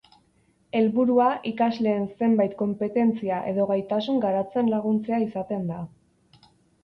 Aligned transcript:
Helburua 0.77 1.25
ikasleen 1.49 2.07
zenbait 2.21 2.55
konpetentzia 2.61 3.37
edo 3.51 3.67
gaitasun 3.73 4.17
garatzen 4.23 4.71
laguntzea 4.75 5.19
izaten 5.27 5.69
da. 5.73 5.79